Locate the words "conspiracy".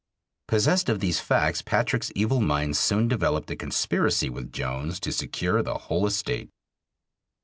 3.55-4.31